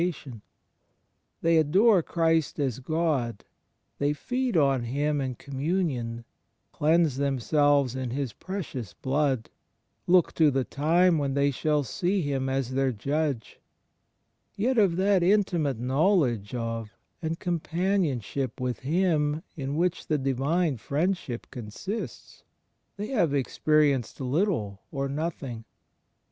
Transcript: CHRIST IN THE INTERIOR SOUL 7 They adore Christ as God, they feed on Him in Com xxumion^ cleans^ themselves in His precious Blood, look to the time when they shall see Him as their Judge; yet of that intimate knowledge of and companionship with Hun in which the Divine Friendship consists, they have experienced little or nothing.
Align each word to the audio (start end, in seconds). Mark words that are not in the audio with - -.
CHRIST 0.01 0.25
IN 0.25 0.31
THE 0.31 0.31
INTERIOR 0.31 0.31
SOUL 0.31 1.41
7 1.41 1.41
They 1.43 1.57
adore 1.77 2.01
Christ 2.01 2.59
as 2.59 2.79
God, 2.79 3.43
they 3.99 4.13
feed 4.13 4.57
on 4.57 4.83
Him 4.85 5.21
in 5.21 5.35
Com 5.35 5.53
xxumion^ 5.59 6.23
cleans^ 6.73 7.17
themselves 7.17 7.95
in 7.95 8.09
His 8.09 8.33
precious 8.33 8.95
Blood, 8.95 9.51
look 10.07 10.33
to 10.33 10.49
the 10.49 10.63
time 10.63 11.19
when 11.19 11.35
they 11.35 11.51
shall 11.51 11.83
see 11.83 12.23
Him 12.23 12.49
as 12.49 12.71
their 12.71 12.91
Judge; 12.91 13.59
yet 14.55 14.79
of 14.79 14.95
that 14.95 15.21
intimate 15.21 15.77
knowledge 15.77 16.55
of 16.55 16.97
and 17.21 17.37
companionship 17.39 18.59
with 18.59 18.79
Hun 18.79 19.43
in 19.55 19.75
which 19.75 20.07
the 20.07 20.17
Divine 20.17 20.77
Friendship 20.77 21.45
consists, 21.51 22.43
they 22.97 23.09
have 23.09 23.35
experienced 23.35 24.19
little 24.19 24.81
or 24.91 25.07
nothing. 25.07 25.65